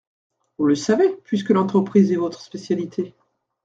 Vous 0.57 0.65
le 0.65 0.73
savez, 0.73 1.15
puisque 1.25 1.51
l’entreprise 1.51 2.11
est 2.11 2.15
votre 2.15 2.41
spécialité. 2.41 3.13